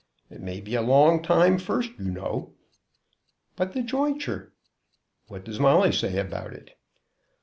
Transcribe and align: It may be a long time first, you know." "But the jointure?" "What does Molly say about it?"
It 0.31 0.41
may 0.41 0.61
be 0.61 0.73
a 0.73 0.81
long 0.81 1.21
time 1.21 1.59
first, 1.59 1.91
you 1.99 2.09
know." 2.09 2.55
"But 3.55 3.73
the 3.73 3.83
jointure?" 3.83 4.51
"What 5.27 5.43
does 5.45 5.59
Molly 5.59 5.91
say 5.91 6.17
about 6.17 6.53
it?" 6.53 6.71